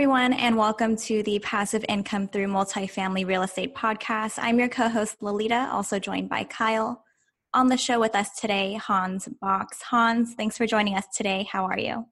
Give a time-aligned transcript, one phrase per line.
[0.00, 4.38] Everyone, and welcome to the Passive Income Through Multifamily Real Estate podcast.
[4.38, 7.04] I'm your co host, Lolita, also joined by Kyle.
[7.52, 9.82] On the show with us today, Hans Box.
[9.82, 11.46] Hans, thanks for joining us today.
[11.52, 12.06] How are you?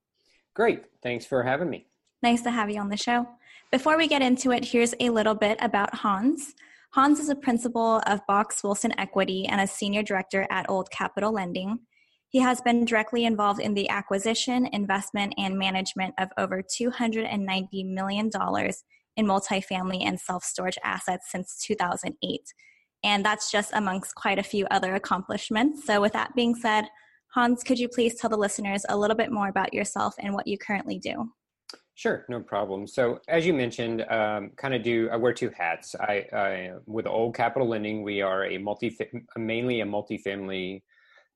[0.53, 0.83] Great.
[1.03, 1.87] Thanks for having me.
[2.23, 3.27] Nice to have you on the show.
[3.73, 6.55] Before we get into it, here's a little bit about Hans.
[6.91, 11.33] Hans is a principal of Box Wilson Equity and a senior director at Old Capital
[11.33, 11.79] Lending.
[12.31, 18.31] He has been directly involved in the acquisition, investment, and management of over $290 million
[19.17, 22.41] in multifamily and self storage assets since 2008.
[23.05, 25.87] And that's just amongst quite a few other accomplishments.
[25.87, 26.85] So, with that being said,
[27.35, 30.47] Hans, could you please tell the listeners a little bit more about yourself and what
[30.47, 31.31] you currently do?
[31.95, 32.87] Sure, no problem.
[32.87, 35.95] So, as you mentioned, um, kind of do I wear two hats.
[35.99, 38.97] I, I with Old Capital Lending, we are a multi
[39.37, 40.83] mainly a multifamily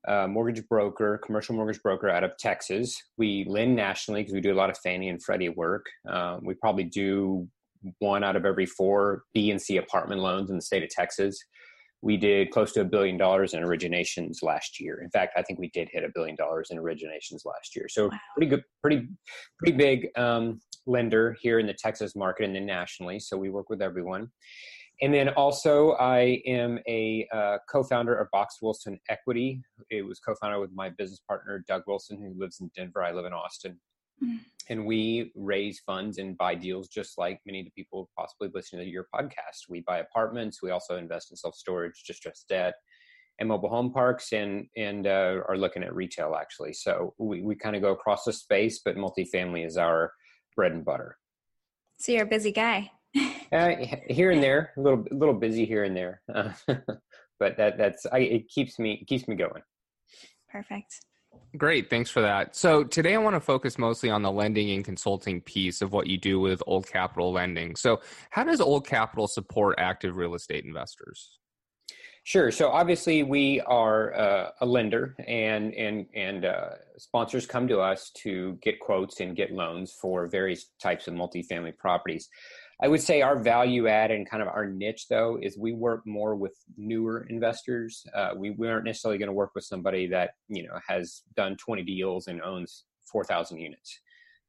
[0.07, 3.01] uh, mortgage broker, commercial mortgage broker out of Texas.
[3.17, 5.85] We lend nationally because we do a lot of Fannie and Freddie work.
[6.09, 7.47] Um, we probably do
[7.99, 11.37] one out of every four B and C apartment loans in the state of Texas.
[12.01, 15.01] We did close to a billion dollars in originations last year.
[15.01, 17.87] In fact, I think we did hit a billion dollars in originations last year.
[17.89, 18.19] So wow.
[18.35, 19.07] pretty good, pretty
[19.57, 23.19] pretty big um, lender here in the Texas market and then nationally.
[23.19, 24.27] So we work with everyone.
[25.01, 29.61] And then also, I am a uh, co-founder of Box Wilson Equity.
[29.89, 33.03] It was co-founded with my business partner Doug Wilson, who lives in Denver.
[33.03, 33.79] I live in Austin,
[34.23, 34.39] mm.
[34.69, 38.85] and we raise funds and buy deals just like many of the people possibly listening
[38.85, 39.67] to your podcast.
[39.67, 40.61] We buy apartments.
[40.61, 42.75] We also invest in self-storage, distressed debt,
[43.39, 46.73] and mobile home parks, and and uh, are looking at retail actually.
[46.73, 50.13] So we we kind of go across the space, but multifamily is our
[50.55, 51.17] bread and butter.
[51.97, 52.91] So you're a busy guy.
[53.51, 53.71] Uh,
[54.09, 56.51] here and there, a little a little busy here and there, uh,
[57.39, 59.61] but that that's I, it keeps me it keeps me going.
[60.49, 60.93] Perfect.
[61.57, 62.55] Great, thanks for that.
[62.55, 66.07] So today I want to focus mostly on the lending and consulting piece of what
[66.07, 67.75] you do with Old Capital Lending.
[67.75, 71.39] So how does Old Capital support active real estate investors?
[72.25, 72.51] Sure.
[72.51, 78.11] So obviously we are uh, a lender, and and and uh, sponsors come to us
[78.23, 82.29] to get quotes and get loans for various types of multifamily properties.
[82.81, 86.05] I would say our value add and kind of our niche, though, is we work
[86.05, 88.05] more with newer investors.
[88.13, 91.55] Uh, we, we aren't necessarily going to work with somebody that you know has done
[91.57, 93.99] 20 deals and owns 4,000 units.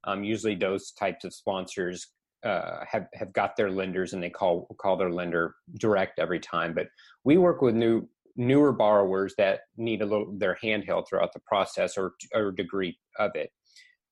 [0.05, 2.09] Um, usually, those types of sponsors
[2.45, 6.75] uh, have have got their lenders and they call call their lender direct every time.
[6.75, 6.89] But
[7.25, 11.97] we work with new newer borrowers that need a little their handheld throughout the process
[11.97, 13.51] or or degree of it.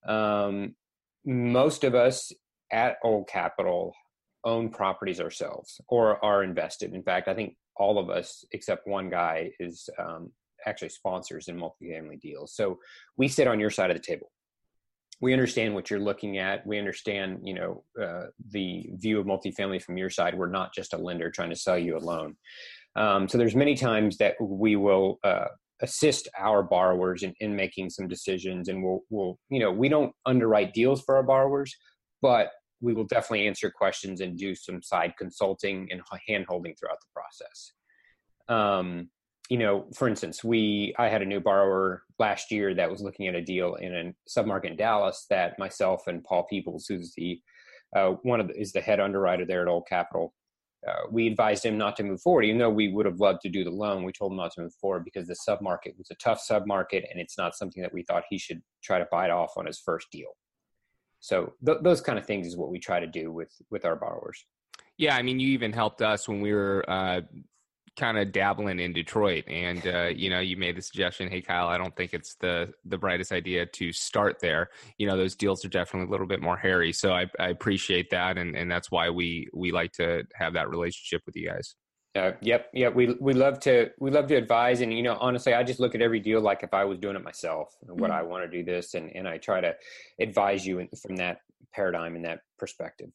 [0.08, 0.74] Um,
[1.24, 2.32] most of us
[2.72, 3.94] at Old Capital
[4.44, 6.94] own properties ourselves or are invested.
[6.94, 10.30] In fact, I think all of us except one guy is um,
[10.66, 12.54] actually sponsors in multifamily deals.
[12.54, 12.78] So
[13.16, 14.30] we sit on your side of the table.
[15.20, 16.66] We understand what you're looking at.
[16.66, 20.36] We understand, you know, uh, the view of multifamily from your side.
[20.36, 22.36] We're not just a lender trying to sell you a loan.
[22.96, 25.46] Um, so there's many times that we will uh,
[25.80, 30.12] assist our borrowers in, in making some decisions, and we'll, we'll, you know, we don't
[30.26, 31.74] underwrite deals for our borrowers,
[32.20, 32.50] but
[32.82, 37.06] we will definitely answer questions and do some side consulting and hand holding throughout the
[37.14, 37.72] process.
[38.48, 39.08] Um,
[39.48, 43.28] you know, for instance, we I had a new borrower last year that was looking
[43.28, 47.40] at a deal in a submarket in Dallas that myself and Paul Peoples, who's the
[47.94, 50.34] uh, one of the, is the head underwriter there at Old Capital,
[50.88, 53.48] uh, we advised him not to move forward, even though we would have loved to
[53.48, 54.02] do the loan.
[54.02, 57.20] We told him not to move forward because the submarket was a tough submarket, and
[57.20, 60.08] it's not something that we thought he should try to bite off on his first
[60.10, 60.30] deal.
[61.22, 63.96] So th- those kind of things is what we try to do with with our
[63.96, 64.44] borrowers.
[64.98, 67.20] Yeah, I mean, you even helped us when we were uh,
[67.96, 71.68] kind of dabbling in Detroit, and uh, you know, you made the suggestion, "Hey, Kyle,
[71.68, 75.64] I don't think it's the the brightest idea to start there." You know, those deals
[75.64, 78.90] are definitely a little bit more hairy, so I, I appreciate that, and and that's
[78.90, 81.76] why we we like to have that relationship with you guys.
[82.14, 82.94] Uh, yep, yep.
[82.94, 85.94] We we love to we love to advise, and you know, honestly, I just look
[85.94, 87.74] at every deal like if I was doing it myself.
[87.80, 88.12] What mm-hmm.
[88.12, 89.74] I want to do this, and and I try to
[90.20, 91.38] advise you in, from that
[91.72, 93.10] paradigm and that perspective.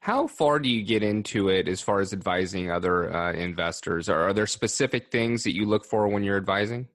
[0.00, 4.08] How far do you get into it as far as advising other uh, investors?
[4.08, 6.88] Are, are there specific things that you look for when you're advising?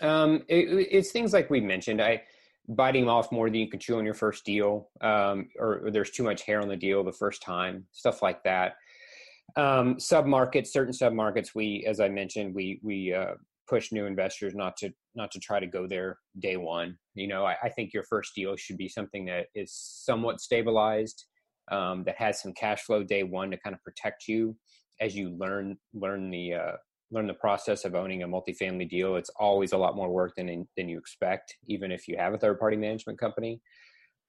[0.00, 2.00] Um, it, it's things like we mentioned.
[2.00, 2.22] I
[2.68, 6.10] biting off more than you can chew on your first deal, um, or, or, there's
[6.10, 8.74] too much hair on the deal the first time, stuff like that.
[9.56, 13.34] Um, sub markets, certain sub markets, we, as I mentioned, we we uh,
[13.68, 16.96] push new investors not to not to try to go there day one.
[17.14, 21.24] You know, I, I think your first deal should be something that is somewhat stabilized,
[21.70, 24.56] um, that has some cash flow day one to kind of protect you
[25.00, 26.72] as you learn learn the uh,
[27.10, 29.16] learn the process of owning a multifamily deal.
[29.16, 32.38] It's always a lot more work than than you expect, even if you have a
[32.38, 33.60] third party management company.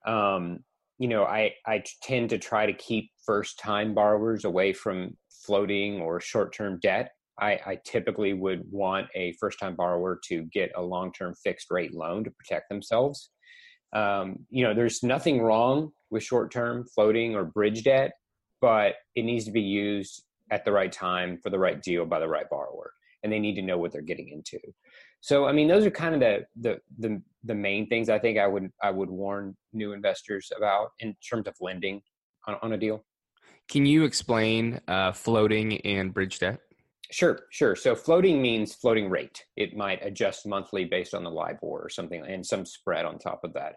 [0.05, 0.59] Um,
[1.03, 5.99] you know, I I tend to try to keep first time borrowers away from floating
[5.99, 7.09] or short term debt.
[7.41, 11.67] I, I typically would want a first time borrower to get a long term fixed
[11.69, 13.31] rate loan to protect themselves.
[13.93, 18.13] Um, you know, there's nothing wrong with short term floating or bridge debt,
[18.61, 22.21] but it needs to be used at the right time for the right deal by
[22.21, 24.59] the right borrower and they need to know what they're getting into
[25.23, 28.37] so i mean those are kind of the the the, the main things i think
[28.37, 32.01] i would i would warn new investors about in terms of lending
[32.47, 33.03] on, on a deal
[33.69, 36.59] can you explain uh, floating and bridge debt
[37.11, 37.75] Sure, sure.
[37.75, 39.43] So floating means floating rate.
[39.55, 43.43] It might adjust monthly based on the LIBOR or something, and some spread on top
[43.43, 43.75] of that.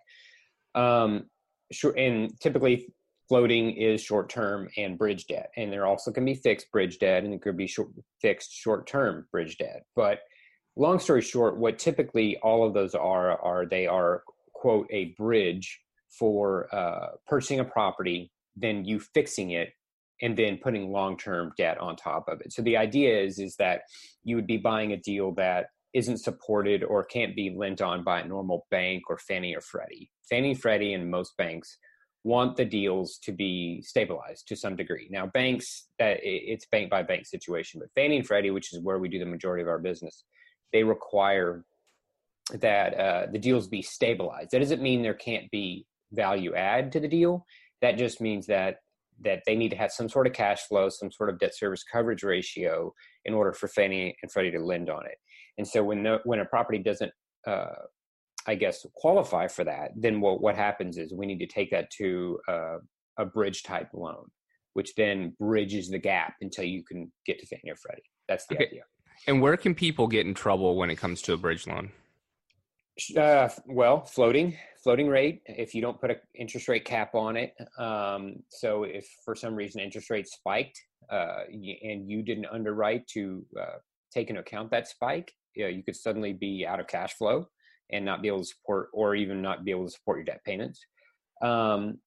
[0.74, 1.26] Um,
[1.70, 2.88] sure, and typically
[3.28, 7.24] floating is short term and bridge debt and there also can be fixed bridge debt
[7.24, 7.88] and it could be short,
[8.20, 10.20] fixed short term bridge debt but
[10.76, 15.80] long story short what typically all of those are are they are quote a bridge
[16.18, 19.72] for uh, purchasing a property then you fixing it
[20.22, 23.56] and then putting long term debt on top of it so the idea is is
[23.56, 23.82] that
[24.24, 28.20] you would be buying a deal that isn't supported or can't be lent on by
[28.20, 30.10] a normal bank or Fannie or Freddie.
[30.28, 31.78] Fannie, Freddie, and most banks
[32.22, 35.08] want the deals to be stabilized to some degree.
[35.10, 38.98] Now, banks, that it's bank by bank situation, but Fannie and Freddie, which is where
[38.98, 40.24] we do the majority of our business,
[40.72, 41.64] they require
[42.54, 44.50] that uh, the deals be stabilized.
[44.52, 47.44] That doesn't mean there can't be value add to the deal.
[47.82, 48.76] That just means that
[49.24, 51.82] that they need to have some sort of cash flow, some sort of debt service
[51.82, 52.92] coverage ratio
[53.24, 55.16] in order for Fannie and Freddie to lend on it.
[55.56, 57.10] And so when the, when a property doesn't
[57.46, 57.86] uh,
[58.46, 61.90] I guess, qualify for that, then what, what happens is we need to take that
[61.98, 62.76] to uh,
[63.18, 64.26] a bridge type loan,
[64.74, 68.02] which then bridges the gap until you can get to Fannie or Freddie.
[68.28, 68.66] That's the okay.
[68.66, 68.82] idea.
[69.26, 71.90] And where can people get in trouble when it comes to a bridge loan?
[73.16, 75.42] Uh, well, floating, floating rate.
[75.46, 79.54] If you don't put an interest rate cap on it, um, so if for some
[79.54, 80.80] reason interest rates spiked
[81.10, 83.78] uh, and you didn't underwrite to uh,
[84.12, 87.46] take into account that spike, you, know, you could suddenly be out of cash flow
[87.90, 90.40] and not be able to support or even not be able to support your debt
[90.44, 90.80] payments.
[91.42, 91.98] Um,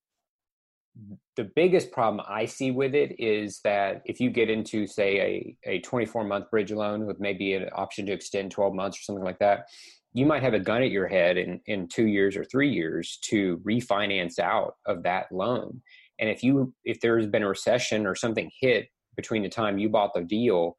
[1.36, 5.72] the biggest problem I see with it is that if you get into, say, a,
[5.76, 9.24] a 24 month bridge loan with maybe an option to extend 12 months or something
[9.24, 9.68] like that,
[10.14, 13.20] you might have a gun at your head in, in two years or three years
[13.22, 15.82] to refinance out of that loan.
[16.20, 19.88] And if you if there's been a recession or something hit between the time you
[19.90, 20.76] bought the deal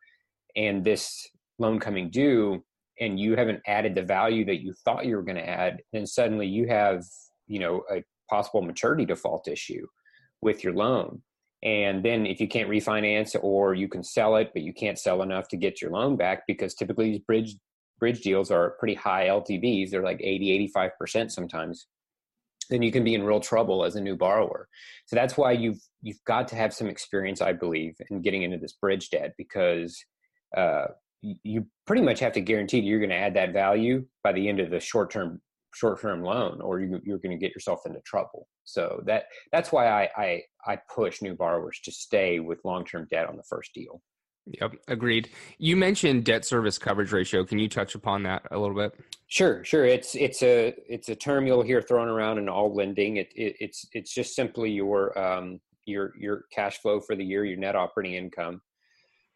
[0.57, 1.27] and this
[1.59, 2.63] loan coming due,
[3.01, 6.07] and you haven't added the value that you thought you were going to add, then
[6.07, 7.03] suddenly you have,
[7.47, 9.87] you know, a possible maturity default issue
[10.43, 11.23] with your loan.
[11.63, 15.23] And then if you can't refinance or you can sell it, but you can't sell
[15.23, 17.57] enough to get your loan back because typically these bridge
[17.99, 19.91] bridge deals are pretty high LTVs.
[19.91, 21.87] They're like 80, 85% sometimes.
[22.71, 24.69] Then you can be in real trouble as a new borrower.
[25.07, 28.57] So that's why you've you've got to have some experience, I believe, in getting into
[28.57, 30.03] this bridge debt because
[30.57, 30.87] uh,
[31.21, 34.61] you pretty much have to guarantee you're going to add that value by the end
[34.61, 35.43] of the short term
[35.75, 38.49] short term loan, or you, are going to get yourself into trouble.
[38.65, 43.07] So that that's why I I, I push new borrowers to stay with long term
[43.11, 44.01] debt on the first deal.
[44.47, 45.31] Yep, agreed.
[45.59, 47.45] You mentioned debt service coverage ratio.
[47.45, 48.95] Can you touch upon that a little bit?
[49.29, 49.85] Sure, sure.
[49.85, 53.17] It's it's a it's a term you'll hear thrown around in all lending.
[53.19, 57.45] It, it it's it's just simply your um your your cash flow for the year,
[57.45, 58.61] your net operating income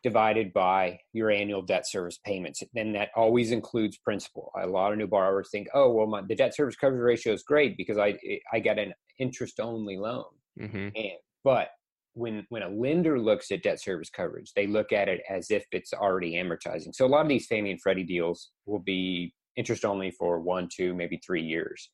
[0.04, 2.62] divided by your annual debt service payments.
[2.76, 4.52] And that always includes principal.
[4.62, 7.42] A lot of new borrowers think, oh, well, my, the debt service coverage ratio is
[7.42, 8.16] great because I,
[8.52, 10.26] I get an interest only loan.
[10.61, 10.88] Mm-hmm.
[10.94, 11.68] And, but
[12.12, 15.64] when, when a lender looks at debt service coverage, they look at it as if
[15.73, 16.94] it's already amortizing.
[16.94, 20.68] So a lot of these Fannie and Freddie deals will be interest only for one,
[20.70, 21.90] two, maybe three years.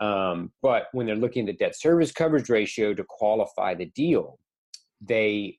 [0.00, 4.38] Um, but when they're looking at the debt service coverage ratio to qualify the deal,
[5.02, 5.58] they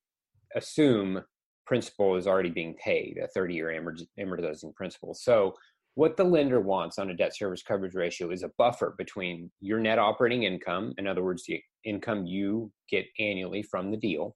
[0.56, 1.22] assume
[1.68, 3.82] principal is already being paid, a 30 year
[4.20, 5.14] amortizing principal.
[5.14, 5.54] So,
[5.96, 9.80] what the lender wants on a debt service coverage ratio is a buffer between your
[9.80, 14.36] net operating income, in other words, the income you get annually from the deal,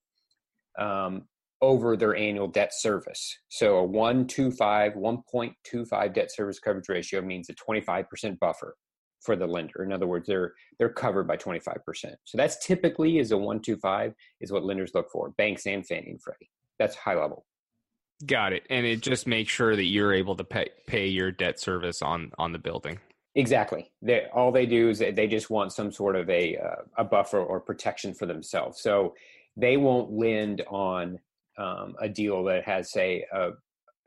[0.79, 1.27] um,
[1.61, 3.37] over their annual debt service.
[3.49, 8.75] So a 125, 1.25 debt service coverage ratio means a 25% buffer
[9.21, 9.83] for the lender.
[9.83, 11.77] In other words, they're they're covered by 25%.
[12.23, 16.21] So that's typically is a 125 is what lenders look for, banks and Fannie and
[16.21, 16.49] Freddie.
[16.81, 17.45] That's high level.
[18.25, 18.65] Got it.
[18.71, 22.31] And it just makes sure that you're able to pay pay your debt service on
[22.39, 22.97] on the building.
[23.35, 23.91] Exactly.
[24.01, 27.39] They, all they do is they just want some sort of a uh, a buffer
[27.39, 28.81] or protection for themselves.
[28.81, 29.13] So
[29.55, 31.19] they won't lend on
[31.59, 33.51] um, a deal that has, say, a,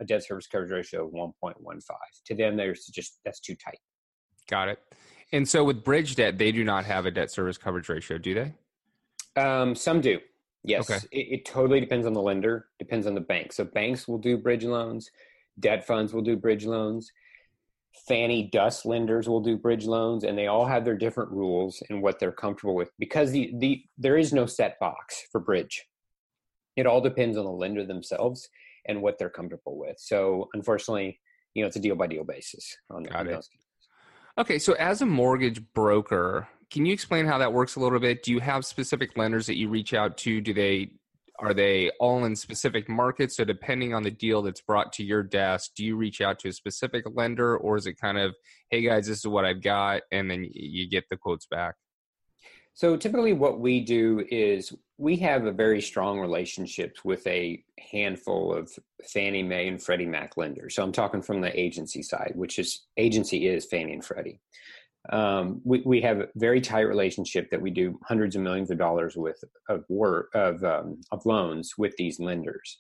[0.01, 1.81] a debt service coverage ratio of 1.15.
[2.27, 3.79] To them, there's just that's too tight.
[4.51, 4.81] Got it.
[5.31, 8.35] And so with bridge debt, they do not have a debt service coverage ratio, do
[8.35, 9.41] they?
[9.41, 10.19] Um, some do.
[10.65, 10.91] Yes.
[10.91, 11.07] Okay.
[11.13, 13.53] It, it totally depends on the lender, depends on the bank.
[13.53, 15.11] So banks will do bridge loans,
[15.61, 17.13] debt funds will do bridge loans.
[18.09, 22.03] Fannie DUS lenders will do bridge loans, and they all have their different rules and
[22.03, 25.85] what they're comfortable with because the, the there is no set box for bridge.
[26.77, 28.49] It all depends on the lender themselves
[28.87, 29.97] and what they're comfortable with.
[29.99, 31.21] So unfortunately,
[31.55, 33.31] you know, it's a deal by deal basis on, Got on it.
[33.31, 33.49] those.
[34.37, 38.25] Okay, so as a mortgage broker, can you explain how that works a little bit?
[38.25, 40.41] Do you have specific lenders that you reach out to?
[40.41, 40.91] Do they
[41.39, 43.37] are they all in specific markets?
[43.37, 46.49] So depending on the deal that's brought to your desk, do you reach out to
[46.49, 48.35] a specific lender or is it kind of,
[48.71, 51.77] hey guys, this is what I've got, and then you get the quotes back?
[52.73, 58.53] So typically, what we do is we have a very strong relationships with a handful
[58.53, 58.73] of
[59.05, 60.75] Fannie Mae and Freddie Mac lenders.
[60.75, 64.41] So I'm talking from the agency side, which is agency is Fannie and Freddie.
[65.11, 68.79] Um, we, we have a very tight relationship that we do hundreds of millions of
[68.79, 69.37] dollars with
[69.69, 72.79] of work of um, of loans with these lenders,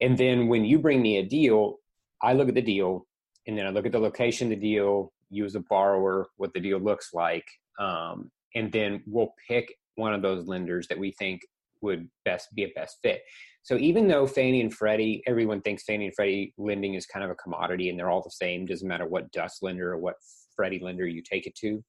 [0.00, 1.76] and then when you bring me a deal,
[2.22, 3.06] I look at the deal,
[3.46, 6.52] and then I look at the location of the deal, you as a borrower, what
[6.52, 7.46] the deal looks like,
[7.78, 11.42] um, and then we'll pick one of those lenders that we think
[11.80, 13.22] would best be a best fit.
[13.62, 17.30] So even though Fannie and Freddie, everyone thinks Fannie and Freddie lending is kind of
[17.30, 20.16] a commodity and they're all the same, doesn't matter what DUS lender or what
[20.56, 21.82] Freddie lender you take it to.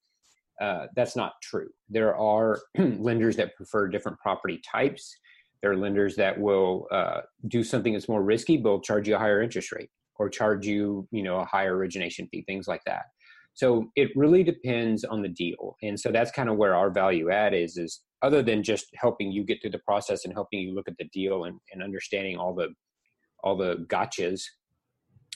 [0.62, 1.70] Uh, that's not true.
[1.90, 5.16] There are lenders that prefer different property types.
[5.62, 9.16] There are lenders that will uh, do something that's more risky, but will charge you
[9.16, 12.84] a higher interest rate or charge you, you know, a higher origination fee, things like
[12.86, 13.04] that.
[13.54, 17.32] So it really depends on the deal, and so that's kind of where our value
[17.32, 17.78] add is.
[17.78, 20.98] Is other than just helping you get through the process and helping you look at
[20.98, 22.70] the deal and, and understanding all the
[23.44, 24.42] all the gotchas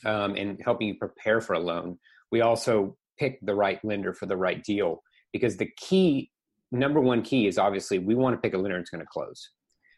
[0.06, 1.98] um, and helping you prepare for a loan.
[2.32, 6.32] We also pick the right lender for the right deal because the key
[6.72, 9.50] number one key is obviously we want to pick a lender that's going to close.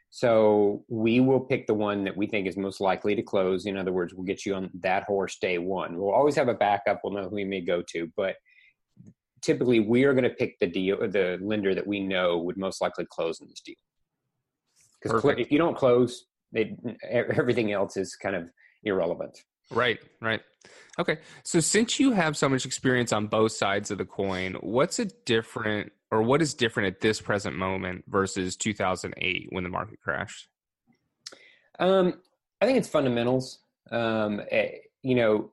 [0.09, 3.65] So we will pick the one that we think is most likely to close.
[3.65, 5.97] In other words we'll get you on that horse day one.
[5.97, 7.01] We'll always have a backup.
[7.03, 8.35] We'll know who we may go to but
[9.41, 12.81] typically we are going to pick the deal the lender that we know would most
[12.81, 13.75] likely close in this deal.
[15.01, 16.77] Because if you don't close it,
[17.09, 18.49] everything else is kind of
[18.83, 19.37] irrelevant
[19.71, 20.41] Right, right.
[20.99, 21.19] Okay.
[21.43, 25.05] So since you have so much experience on both sides of the coin, what's a
[25.05, 30.47] different or what is different at this present moment versus 2008 when the market crashed?
[31.79, 32.15] Um,
[32.59, 33.59] I think it's fundamentals.
[33.91, 35.51] Um, eh, you know,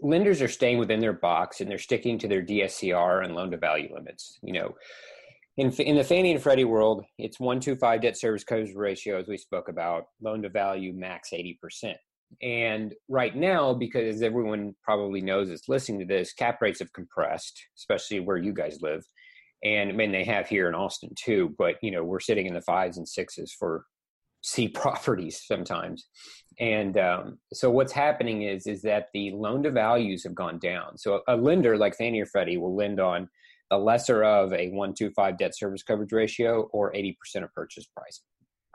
[0.00, 3.56] lenders are staying within their box and they're sticking to their DSCR and loan to
[3.56, 4.38] value limits.
[4.42, 4.74] You know,
[5.56, 9.18] in in the Fannie and Freddie world, it's one to five debt service coverage ratio,
[9.18, 10.04] as we spoke about.
[10.20, 11.96] Loan to value max eighty percent.
[12.42, 17.60] And right now, because everyone probably knows is listening to this, cap rates have compressed,
[17.76, 19.04] especially where you guys live.
[19.64, 22.54] And I mean, they have here in Austin too, but you know, we're sitting in
[22.54, 23.84] the fives and sixes for
[24.42, 26.06] C properties sometimes.
[26.60, 30.98] And um, so what's happening is, is that the loan to values have gone down.
[30.98, 33.28] So a lender like Fannie or Freddie will lend on
[33.70, 38.22] the lesser of a 125 debt service coverage ratio or 80% of purchase price.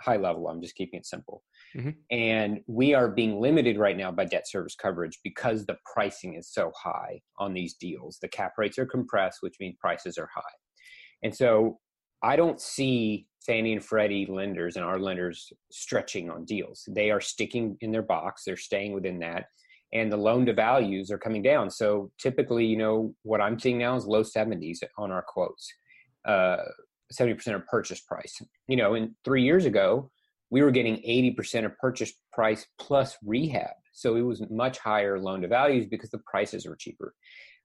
[0.04, 1.44] High level, I'm just keeping it simple.
[1.76, 1.90] Mm-hmm.
[2.12, 6.52] And we are being limited right now by debt service coverage because the pricing is
[6.52, 8.20] so high on these deals.
[8.22, 10.42] The cap rates are compressed, which means prices are high.
[11.24, 11.80] And so
[12.22, 16.88] I don't see Fannie and Freddie lenders and our lenders stretching on deals.
[16.88, 19.46] They are sticking in their box, they're staying within that.
[19.94, 21.70] And the loan to values are coming down.
[21.70, 25.72] So typically, you know, what I'm seeing now is low 70s on our quotes,
[26.26, 26.58] uh,
[27.14, 28.42] 70% of purchase price.
[28.68, 30.12] You know, and three years ago,
[30.50, 33.72] we were getting 80% of purchase price plus rehab.
[33.94, 37.14] So it was much higher loan to values because the prices were cheaper.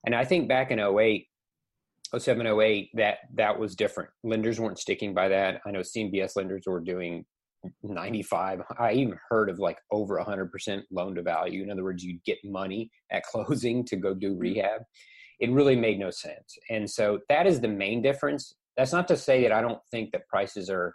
[0.07, 1.27] And I think back in 08,
[2.17, 4.11] 07, 08, that, that was different.
[4.25, 5.61] Lenders weren't sticking by that.
[5.67, 7.25] I know CMBS lenders were doing
[7.83, 8.63] 95.
[8.79, 11.63] I even heard of like over 100% loan to value.
[11.63, 14.41] In other words, you'd get money at closing to go do mm-hmm.
[14.41, 14.83] rehab.
[15.41, 16.57] It really made no sense.
[16.71, 18.55] And so that is the main difference.
[18.79, 20.95] That's not to say that I don't think that prices are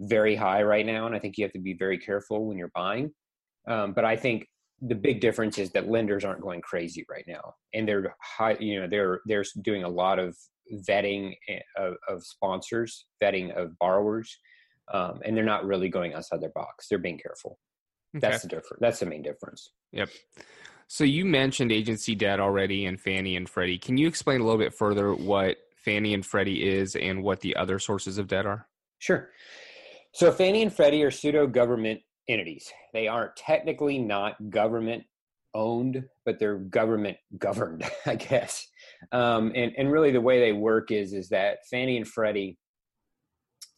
[0.00, 2.72] very high right now, and I think you have to be very careful when you're
[2.74, 3.12] buying.
[3.68, 4.48] Um, but I think
[4.82, 8.56] the big difference is that lenders aren't going crazy right now, and they're high.
[8.58, 10.36] You know, they're they're doing a lot of
[10.88, 14.36] vetting eh, of, of sponsors, vetting of borrowers,
[14.92, 16.88] um, and they're not really going outside their box.
[16.88, 17.58] They're being careful.
[18.16, 18.28] Okay.
[18.28, 18.80] That's the difference.
[18.80, 19.70] That's the main difference.
[19.92, 20.08] Yep.
[20.88, 23.78] So you mentioned agency debt already and Fannie and Freddie.
[23.78, 27.54] Can you explain a little bit further what Fannie and Freddie is and what the
[27.54, 28.66] other sources of debt are?
[28.98, 29.30] Sure.
[30.12, 32.72] So Fannie and Freddie are pseudo government entities.
[32.92, 35.04] They aren't technically not government
[35.54, 38.66] owned, but they're government governed, I guess.
[39.12, 42.58] Um, and and really the way they work is is that Fannie and Freddie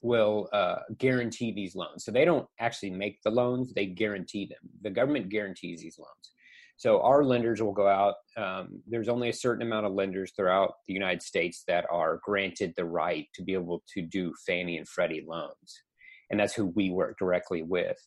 [0.01, 2.05] will uh, guarantee these loans.
[2.05, 4.71] So they don't actually make the loans; they guarantee them.
[4.81, 6.33] The government guarantees these loans.
[6.79, 8.15] So our lenders will go out.
[8.37, 12.73] Um, there's only a certain amount of lenders throughout the United States that are granted
[12.77, 15.83] the right to be able to do Fannie and Freddie loans,
[16.31, 17.99] and that's who we work directly with.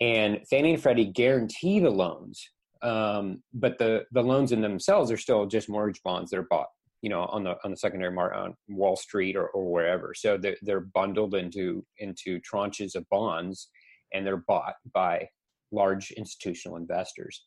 [0.00, 2.42] And Fannie and Freddie guarantee the loans,
[2.82, 6.68] um, but the the loans in themselves are still just mortgage bonds that are bought,
[7.02, 10.14] you know, on the on the secondary market on Wall Street or, or wherever.
[10.16, 13.68] So they're, they're bundled into into tranches of bonds,
[14.14, 15.28] and they're bought by
[15.72, 17.44] large institutional investors.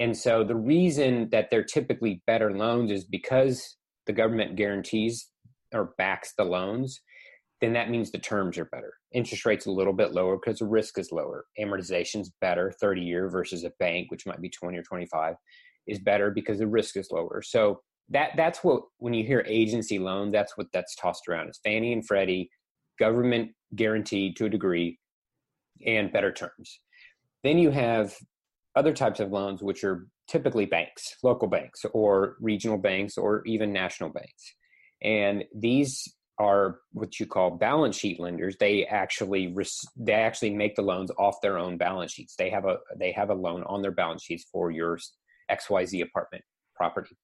[0.00, 3.76] And so the reason that they're typically better loans is because
[4.06, 5.28] the government guarantees
[5.74, 7.00] or backs the loans,
[7.60, 8.94] then that means the terms are better.
[9.12, 11.44] Interest rates a little bit lower because the risk is lower.
[11.60, 15.34] Amortization's better, 30 year versus a bank, which might be 20 or 25,
[15.86, 17.42] is better because the risk is lower.
[17.42, 21.50] So that that's what when you hear agency loans, that's what that's tossed around.
[21.50, 22.48] Is Fannie and Freddie,
[22.98, 24.98] government guaranteed to a degree,
[25.86, 26.80] and better terms.
[27.44, 28.14] Then you have
[28.76, 33.72] other types of loans, which are typically banks, local banks, or regional banks, or even
[33.72, 34.54] national banks.
[35.02, 36.06] And these
[36.38, 38.56] are what you call balance sheet lenders.
[38.58, 39.54] They actually
[39.96, 42.34] they actually make the loans off their own balance sheets.
[42.36, 44.98] They have a they have a loan on their balance sheets for your
[45.50, 47.16] XYZ apartment property.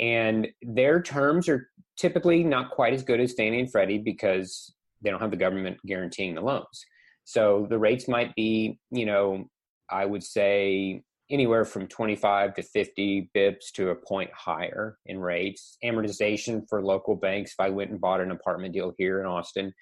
[0.00, 4.72] And their terms are typically not quite as good as Fannie and Freddie because
[5.02, 6.84] they don't have the government guaranteeing the loans.
[7.24, 9.48] So the rates might be, you know,
[9.90, 15.76] I would say anywhere from 25 to 50 bips to a point higher in rates.
[15.84, 19.72] Amortization for local banks, if I went and bought an apartment deal here in Austin,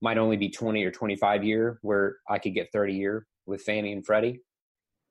[0.00, 3.92] might only be 20 or 25 year, where I could get 30 year with Fannie
[3.92, 4.40] and Freddie.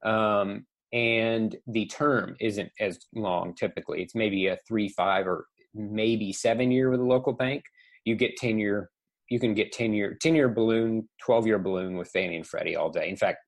[0.04, 4.02] Um, and the term isn't as long typically.
[4.02, 7.63] It's maybe a three, five, or maybe seven year with a local bank.
[8.06, 8.89] You get 10 year,
[9.30, 12.76] you can get 10 year, 10 year balloon, 12 year balloon with Fannie and Freddie
[12.76, 13.10] all day.
[13.10, 13.39] In fact,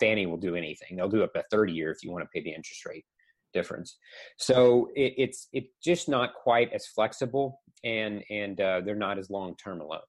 [0.00, 0.96] Fannie will do anything.
[0.96, 3.04] They'll do up to 30 year if you want to pay the interest rate
[3.52, 3.98] difference.
[4.38, 9.30] So it, it's it's just not quite as flexible, and and uh, they're not as
[9.30, 10.02] long term loans.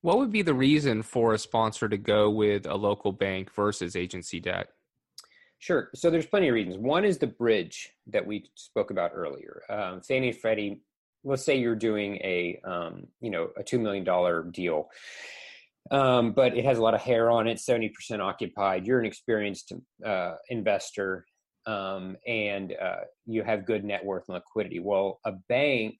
[0.00, 3.96] What would be the reason for a sponsor to go with a local bank versus
[3.96, 4.68] agency debt?
[5.58, 5.88] Sure.
[5.94, 6.76] So there's plenty of reasons.
[6.76, 9.62] One is the bridge that we spoke about earlier.
[9.70, 10.82] Um, Fannie and Freddie.
[11.26, 14.88] Let's say you're doing a um, you know a two million dollar deal
[15.90, 18.86] um, but it has a lot of hair on it, 70% occupied.
[18.86, 19.72] You're an experienced
[20.04, 21.26] uh, investor
[21.66, 24.80] um, and uh, you have good net worth and liquidity.
[24.80, 25.96] Well, a bank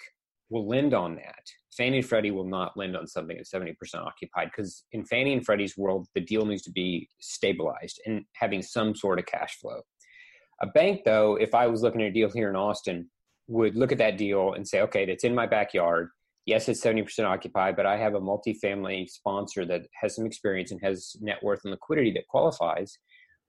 [0.51, 1.43] will lend on that.
[1.77, 5.45] Fannie and Freddie will not lend on something that's 70% occupied because in Fannie and
[5.45, 9.81] Freddie's world, the deal needs to be stabilized and having some sort of cash flow.
[10.63, 13.11] A bank, though, if I was looking at a deal here in Austin,
[13.49, 16.09] would look at that deal and say, okay, that's in my backyard
[16.47, 20.81] yes, it's 70% occupied, but I have a multifamily sponsor that has some experience and
[20.83, 22.99] has net worth and liquidity that qualifies.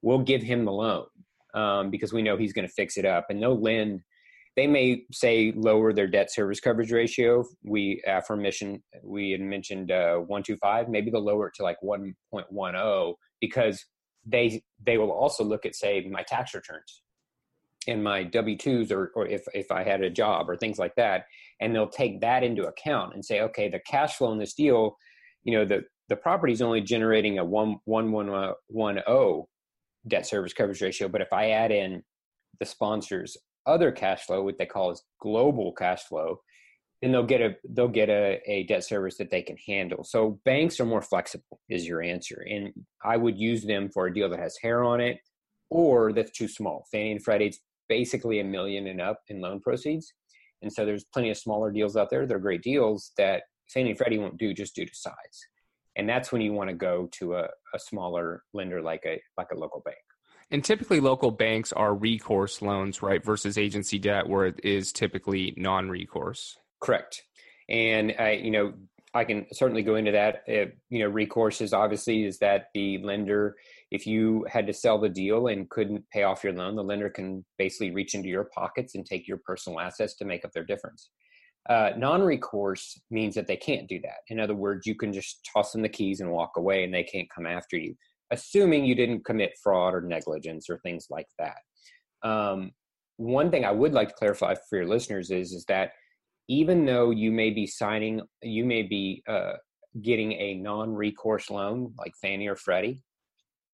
[0.02, 1.06] We'll give him the loan
[1.54, 3.26] um, because we know he's going to fix it up.
[3.30, 4.02] And they'll lend,
[4.56, 7.44] they may say lower their debt service coverage ratio.
[7.64, 13.84] We, affirmation, we had mentioned uh, 125, maybe they'll lower it to like 1.10 because
[14.28, 17.04] they they will also look at say my tax returns
[17.88, 21.26] in my W-2s or, or if, if I had a job or things like that.
[21.62, 24.98] And they'll take that into account and say, okay, the cash flow in this deal,
[25.44, 29.48] you know, the, the property is only generating a one, one, one, uh, one, oh
[30.08, 31.08] debt service coverage ratio.
[31.08, 32.04] But if I add in
[32.60, 36.40] the sponsor's other cash flow, what they call is global cash flow,
[37.02, 40.04] then they'll get a they'll get a, a debt service that they can handle.
[40.04, 42.46] So banks are more flexible is your answer.
[42.50, 42.72] And
[43.04, 45.18] I would use them for a deal that has hair on it
[45.70, 46.86] or that's too small.
[46.92, 50.14] Fannie and Freddie's basically a million and up in loan proceeds.
[50.62, 52.26] And so there's plenty of smaller deals out there.
[52.26, 53.44] They're great deals that
[53.74, 55.14] Fannie and Freddie won't do just due to size.
[55.96, 59.48] And that's when you want to go to a, a smaller lender like a like
[59.54, 59.98] a local bank.
[60.52, 63.24] And typically local banks are recourse loans, right?
[63.24, 66.58] Versus agency debt where it is typically non-recourse.
[66.82, 67.24] Correct.
[67.68, 68.74] And I, you know,
[69.14, 70.44] I can certainly go into that.
[70.48, 73.56] Uh, you know, recourse is obviously is that the lender,
[73.92, 77.10] if you had to sell the deal and couldn't pay off your loan, the lender
[77.10, 80.64] can basically reach into your pockets and take your personal assets to make up their
[80.64, 81.10] difference.
[81.70, 84.18] Uh, non-recourse means that they can't do that.
[84.30, 87.04] In other words, you can just toss them the keys and walk away, and they
[87.04, 87.96] can't come after you,
[88.32, 91.58] assuming you didn't commit fraud or negligence or things like that.
[92.28, 92.72] Um,
[93.18, 95.92] one thing I would like to clarify for your listeners is is that
[96.48, 99.54] even though you may be signing, you may be uh,
[100.02, 103.02] getting a non-recourse loan like Fannie or Freddie,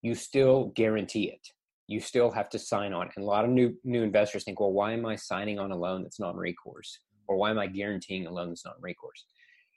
[0.01, 1.47] you still guarantee it.
[1.87, 3.09] You still have to sign on.
[3.15, 5.75] And a lot of new new investors think, well, why am I signing on a
[5.75, 9.25] loan that's non-recourse, or why am I guaranteeing a loan that's non-recourse?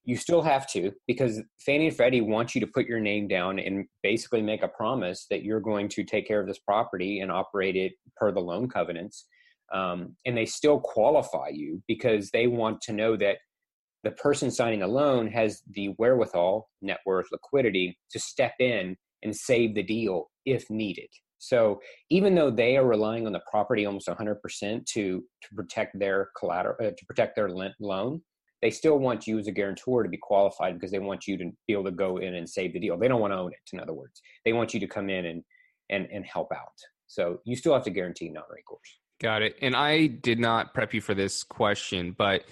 [0.05, 3.59] You still have to because Fannie and Freddie want you to put your name down
[3.59, 7.33] and basically make a promise that you're going to take care of this property and
[7.33, 9.27] operate it per the loan covenants
[9.73, 13.39] um, and they still qualify you because they want to know that
[14.03, 19.35] the person signing the loan has the wherewithal, net worth, liquidity to step in and
[19.35, 21.09] save the deal if needed.
[21.39, 24.39] So even though they are relying on the property almost 100%
[24.87, 28.23] to to protect their collateral, uh, to protect their loan,
[28.63, 31.51] they still want you as a guarantor to be qualified because they want you to
[31.67, 32.97] be able to go in and save the deal.
[32.97, 33.59] They don't want to own it.
[33.73, 35.43] In other words, they want you to come in and
[35.91, 36.79] and and help out.
[37.07, 38.99] So you still have to guarantee non-recourse.
[39.21, 39.57] Got it.
[39.61, 42.45] And I did not prep you for this question, but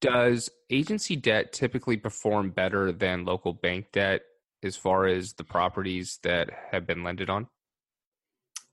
[0.00, 4.22] does agency debt typically perform better than local bank debt
[4.62, 7.46] as far as the properties that have been lended on?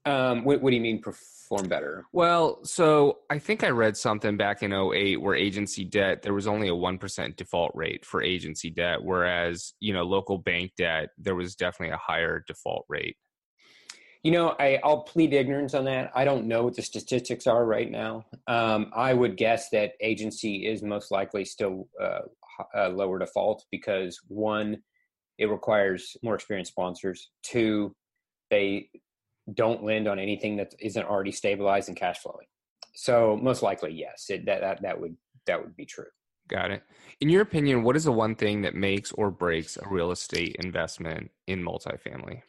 [0.04, 2.06] Um, what, what, do you mean perform better?
[2.12, 6.46] Well, so I think I read something back in 08 where agency debt, there was
[6.46, 11.34] only a 1% default rate for agency debt, whereas, you know, local bank debt, there
[11.34, 13.16] was definitely a higher default rate.
[14.22, 16.10] You know, I, will plead ignorance on that.
[16.14, 18.24] I don't know what the statistics are right now.
[18.46, 22.20] Um, I would guess that agency is most likely still uh,
[22.76, 24.78] uh, lower default because one,
[25.38, 27.30] it requires more experienced sponsors.
[27.42, 27.94] Two,
[28.50, 28.90] they
[29.54, 32.46] don't lend on anything that isn't already stabilized and cash flowing.
[32.94, 36.06] So most likely, yes, it, that, that that would that would be true.
[36.48, 36.82] Got it.
[37.20, 40.56] In your opinion, what is the one thing that makes or breaks a real estate
[40.58, 42.42] investment in multifamily?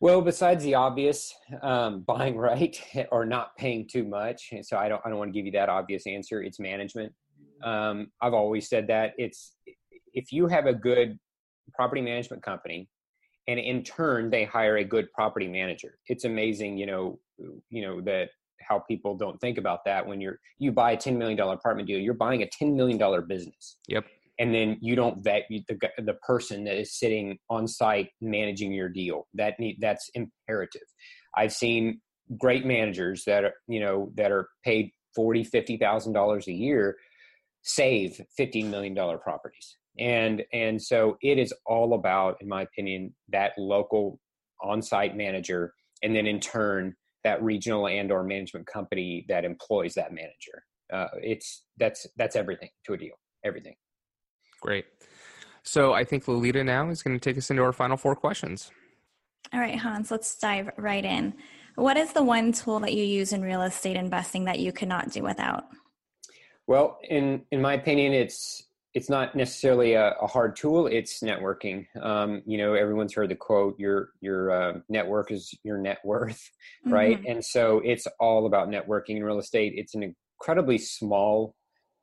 [0.00, 2.80] Well, besides the obvious, um, buying right
[3.12, 4.52] or not paying too much.
[4.62, 6.42] So I don't, I don't want to give you that obvious answer.
[6.42, 7.12] It's management.
[7.62, 9.54] Um, I've always said that it's
[10.12, 11.18] if you have a good
[11.74, 12.88] property management company,
[13.48, 15.98] and in turn they hire a good property manager.
[16.06, 17.18] It's amazing, you know,
[17.68, 18.30] you know that
[18.60, 21.88] how people don't think about that when you're you buy a ten million dollar apartment
[21.88, 23.76] deal, you're buying a ten million dollar business.
[23.88, 24.04] Yep
[24.40, 25.64] and then you don't vet the,
[25.98, 30.82] the person that is sitting on site managing your deal that need that's imperative
[31.36, 32.00] i've seen
[32.38, 36.96] great managers that are you know that are paid 40 50 thousand dollars a year
[37.62, 43.14] save 15 million dollar properties and and so it is all about in my opinion
[43.28, 44.18] that local
[44.62, 50.12] on-site manager and then in turn that regional and or management company that employs that
[50.12, 53.74] manager uh, it's that's that's everything to a deal everything
[54.60, 54.84] Great.
[55.62, 58.70] So I think Lolita now is going to take us into our final four questions.
[59.52, 61.34] All right, Hans, let's dive right in.
[61.74, 65.10] What is the one tool that you use in real estate investing that you cannot
[65.10, 65.64] do without?
[66.66, 70.86] Well, in in my opinion, it's it's not necessarily a, a hard tool.
[70.86, 71.86] It's networking.
[72.02, 76.50] Um, you know, everyone's heard the quote: "Your your uh, network is your net worth,"
[76.86, 77.18] right?
[77.18, 77.30] Mm-hmm.
[77.30, 79.74] And so it's all about networking in real estate.
[79.76, 81.54] It's an incredibly small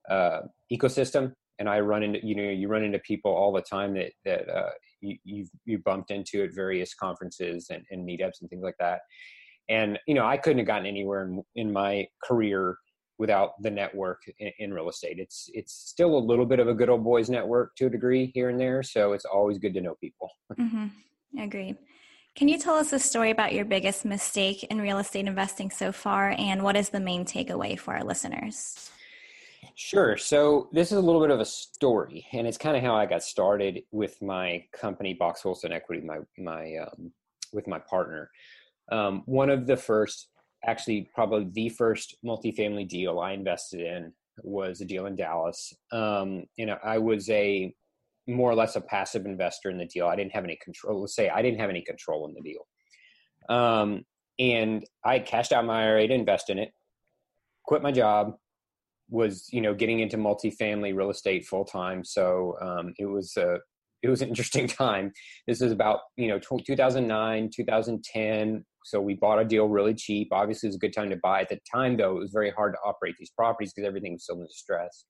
[0.10, 3.93] uh, ecosystem and I run into you know you run into people all the time
[3.95, 4.69] that that uh,
[5.02, 9.02] you you've, you bumped into at various conferences and, and meetups and things like that.
[9.69, 12.78] And you know I couldn't have gotten anywhere in, in my career
[13.18, 15.20] without the network in, in, real estate.
[15.20, 18.32] It's it's still a little bit of a good old boys network to a degree
[18.34, 18.84] here and there.
[18.84, 20.32] So it's always good to know people.
[20.60, 21.40] Mm-hmm.
[21.40, 21.78] Agreed.
[22.36, 25.92] Can you tell us a story about your biggest mistake in real estate investing so
[25.92, 28.92] far, and what is the main takeaway for our listeners?
[29.76, 30.18] Sure.
[30.18, 33.06] So this is a little bit of a story, and it's kind of how I
[33.06, 37.12] got started with my company, Box Wilson Equity, my my um,
[37.54, 38.30] with my partner.
[38.92, 40.30] Um, one of the first,
[40.65, 45.74] actually, probably the first multifamily deal I invested in was a deal in Dallas.
[45.91, 47.74] Um, know, I was a
[48.28, 50.08] more or less a passive investor in the deal.
[50.08, 51.02] I didn't have any control.
[51.02, 52.67] Let's say I didn't have any control in the deal.
[53.50, 54.04] Um,
[54.39, 56.72] and I cashed out my IRA to invest in it,
[57.63, 58.34] quit my job,
[59.10, 62.04] was you know getting into multifamily real estate full time.
[62.04, 63.60] So um, it was a
[64.04, 65.12] it was an interesting time.
[65.48, 68.65] This is about you know 2009, 2010.
[68.88, 70.30] So we bought a deal really cheap.
[70.32, 71.41] Obviously, it was a good time to buy.
[71.41, 74.26] At the time, though, it was very hard to operate these properties because everything was
[74.26, 75.06] so in distress.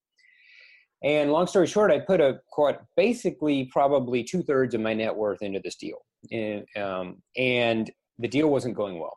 [1.04, 5.16] And long story short, I put a quite basically probably two thirds of my net
[5.16, 6.00] worth into this deal,
[6.32, 9.16] and um, and the deal wasn't going well,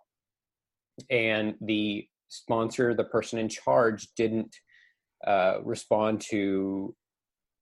[1.10, 4.54] and the sponsor, the person in charge, didn't
[5.26, 6.94] uh, respond to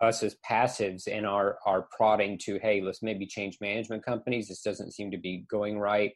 [0.00, 4.62] us as passives and our our prodding to hey let's maybe change management companies this
[4.62, 6.12] doesn't seem to be going right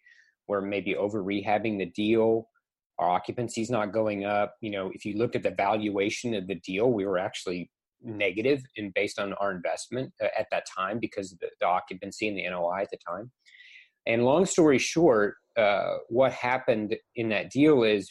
[0.49, 2.49] we're maybe over rehabbing the deal
[2.99, 6.47] our occupancy is not going up you know if you looked at the valuation of
[6.47, 7.71] the deal we were actually
[8.05, 12.37] and based on our investment uh, at that time because of the, the, occupancy and
[12.37, 13.31] the NOI at the time.
[14.07, 18.11] And long story short, uh, what happened in that deal is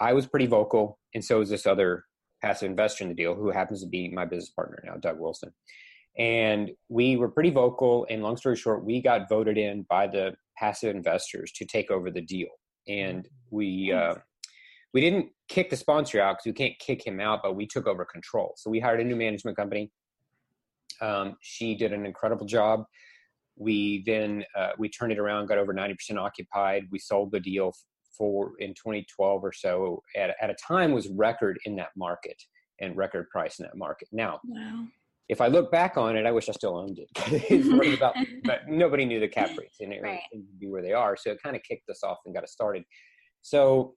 [0.00, 2.04] I was pretty vocal, and so was this other
[2.42, 5.52] passive investor in the deal who happens to be my business partner now, Doug Wilson.
[6.18, 8.06] And we were pretty vocal.
[8.10, 12.10] And long story short, we got voted in by the passive investors to take over
[12.10, 12.48] the deal.
[12.88, 14.14] And we uh,
[14.94, 17.86] we didn't kick the sponsor out because we can't kick him out, but we took
[17.86, 18.54] over control.
[18.56, 19.90] So we hired a new management company.
[21.00, 22.84] Um, she did an incredible job.
[23.56, 26.84] We then uh, we turned it around, got over ninety percent occupied.
[26.90, 27.72] We sold the deal
[28.18, 32.36] for in 2012 or so at, at a time was record in that market
[32.80, 34.08] and record price in that market.
[34.12, 34.86] Now, wow.
[35.28, 37.08] If I look back on it, I wish I still owned it.
[37.50, 38.14] it's about,
[38.44, 40.20] but nobody knew the cap rates and it right.
[40.32, 41.16] would be where they are.
[41.16, 42.84] So it kind of kicked us off and got us started.
[43.42, 43.94] So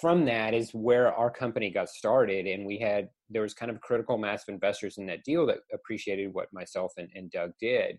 [0.00, 3.80] from that is where our company got started and we had there was kind of
[3.80, 7.98] critical mass of investors in that deal that appreciated what myself and, and doug did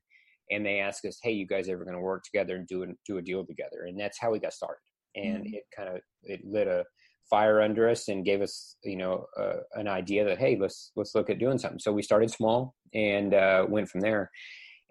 [0.50, 2.88] and they asked us hey you guys ever going to work together and do, a,
[3.06, 4.80] do a deal together and that's how we got started
[5.16, 5.56] and mm-hmm.
[5.56, 6.86] it kind of it lit a
[7.30, 11.16] fire under us and gave us you know uh, an idea that hey let's let's
[11.16, 11.80] look at doing something.
[11.80, 14.30] So we started small and uh, went from there.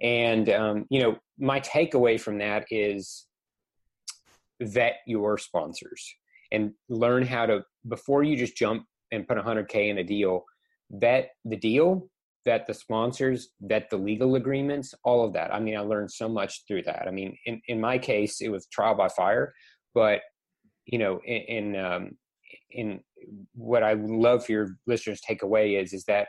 [0.00, 3.26] And um, you know my takeaway from that is
[4.60, 6.14] vet your sponsors
[6.52, 10.44] and learn how to before you just jump and put 100k in a deal
[10.90, 12.08] vet the deal
[12.44, 15.54] vet the sponsors vet the legal agreements all of that.
[15.54, 17.06] I mean i learned so much through that.
[17.06, 19.52] I mean in, in my case it was trial by fire
[19.94, 20.20] but
[20.86, 22.10] you know in, in um
[22.70, 23.00] in
[23.54, 26.28] what i love for your listeners take away is is that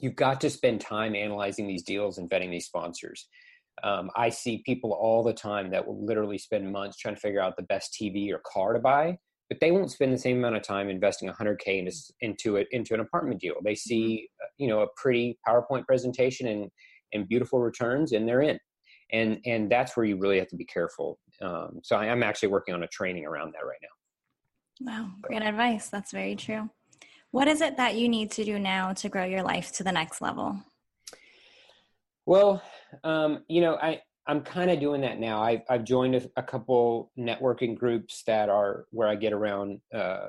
[0.00, 3.28] you've got to spend time analyzing these deals and vetting these sponsors
[3.82, 7.40] um, I see people all the time that will literally spend months trying to figure
[7.40, 10.56] out the best TV or car to buy, but they won't spend the same amount
[10.56, 13.54] of time investing 100k into, into it into an apartment deal.
[13.64, 14.44] They see mm-hmm.
[14.44, 16.70] uh, you know a pretty PowerPoint presentation and
[17.12, 18.58] and beautiful returns, and they're in.
[19.12, 21.18] And and that's where you really have to be careful.
[21.40, 23.88] Um, so I, I'm actually working on a training around that right now.
[24.84, 25.88] Wow, great advice.
[25.88, 26.68] That's very true.
[27.30, 29.92] What is it that you need to do now to grow your life to the
[29.92, 30.60] next level?
[32.26, 32.62] Well,
[33.04, 35.42] um, you know, I I'm kind of doing that now.
[35.42, 40.28] I've I've joined a, a, couple networking groups that are where I get around, uh,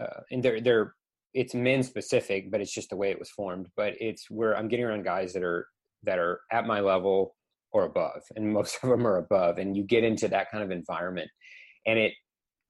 [0.00, 0.94] uh, and they're they're
[1.34, 3.66] it's men specific, but it's just the way it was formed.
[3.76, 5.66] But it's where I'm getting around guys that are
[6.04, 7.34] that are at my level
[7.72, 9.58] or above, and most of them are above.
[9.58, 11.30] And you get into that kind of environment,
[11.86, 12.12] and it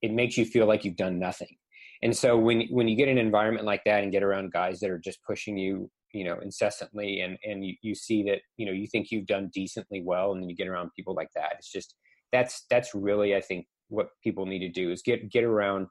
[0.06, 1.56] it makes you feel like you've done nothing.
[2.02, 4.90] And so when when you get an environment like that and get around guys that
[4.90, 8.72] are just pushing you you know incessantly and and you, you see that you know
[8.72, 11.70] you think you've done decently well and then you get around people like that it's
[11.70, 11.94] just
[12.32, 15.86] that's that's really i think what people need to do is get get around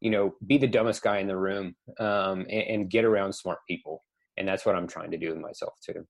[0.00, 3.58] you know be the dumbest guy in the room um, and, and, get around smart
[3.68, 4.04] people
[4.36, 6.04] and that's what i'm trying to do with myself too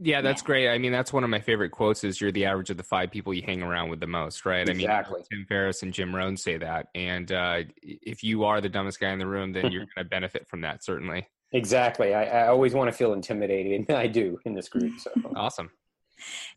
[0.00, 0.46] yeah that's yeah.
[0.46, 2.82] great i mean that's one of my favorite quotes is you're the average of the
[2.82, 5.14] five people you hang around with the most right exactly.
[5.14, 8.68] i mean tim ferriss and jim rohn say that and uh, if you are the
[8.68, 12.14] dumbest guy in the room then you're going to benefit from that certainly Exactly.
[12.14, 15.00] I, I always want to feel intimidated, and I do in this group.
[15.00, 15.72] So awesome.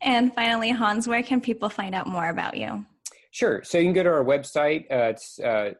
[0.02, 2.84] And finally, Hans, where can people find out more about you?
[3.30, 3.62] Sure.
[3.64, 4.82] So you can go to our website.
[4.90, 5.72] Uh, it's uh,